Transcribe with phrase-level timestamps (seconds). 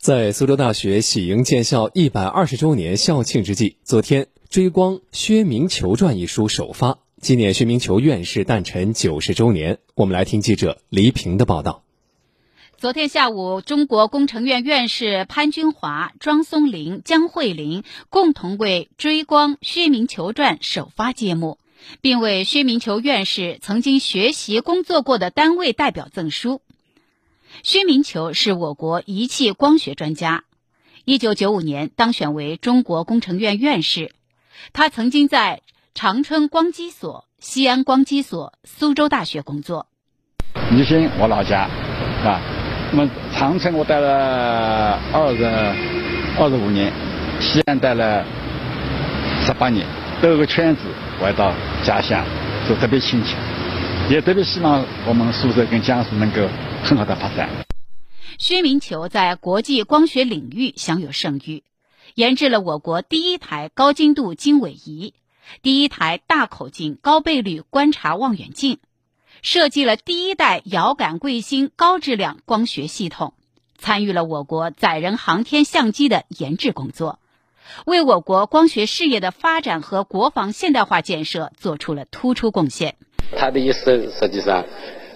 [0.00, 9.76] 在苏州大学喜迎建校一百二十周年校庆之际，昨天《追光薛明求传》一书首发，纪念薛明求院士诞辰九十周年。
[9.94, 11.84] 我们来听记者黎平的报道。
[12.78, 21.58] 昨天下午，中国工程院院士潘军华、庄松龄、江慧玲共同为《追光薛明求传》首发揭幕，
[22.00, 26.62] 并为薛明求院士曾经学习工作过的单位代表赠书。
[27.62, 30.44] 薛明球是我国仪器光学专家，
[31.04, 34.12] 一九九五年当选为中国工程院院士。
[34.72, 35.60] 他曾经在
[35.94, 39.86] 长春光机所、西安光机所、苏州大学工作。
[40.70, 41.68] 宜兴我老家，
[42.24, 42.40] 啊，
[42.92, 46.92] 那么长春我待了二十二十五年，
[47.40, 48.24] 西安待了
[49.44, 49.86] 十八年，
[50.22, 50.82] 兜个圈子
[51.20, 52.24] 回到家乡，
[52.68, 53.36] 就特别亲切，
[54.10, 56.48] 也特别希望我们苏州跟江苏能够。
[56.82, 57.48] 很好的发展。
[58.38, 61.62] 薛明球在国际光学领域享有盛誉，
[62.16, 65.14] 研制了我国第一台高精度经纬仪、
[65.62, 68.78] 第一台大口径高倍率观察望远镜，
[69.42, 73.34] 设计了第一代遥感卫星高质量光学系统，
[73.78, 77.20] 参与了我国载人航天相机的研制工作，
[77.86, 82.96] 为我国光学事业的发展和国防现代化建设做出了突出贡献。
[83.40, 84.62] 他的一生实际上，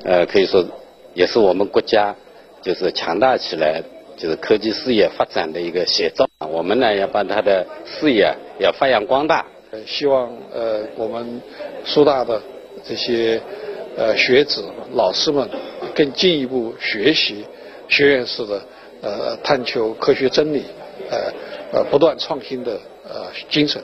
[0.04, 0.64] 呃，可以说。
[1.12, 2.12] 也是我们国家
[2.60, 3.80] 就是强大起来，
[4.16, 6.28] 就是科技事业发展的一个写照。
[6.50, 9.46] 我们呢要把他的事业要发扬光大。
[9.86, 11.40] 希望呃我们
[11.84, 12.42] 苏大的
[12.84, 13.40] 这些
[13.96, 14.64] 呃学子
[14.94, 15.48] 老师们
[15.94, 17.44] 更进一步学习
[17.88, 18.60] 学院式的
[19.02, 20.64] 呃探求科学真理
[21.10, 21.32] 呃
[21.72, 22.72] 呃不断创新的
[23.08, 23.80] 呃精神。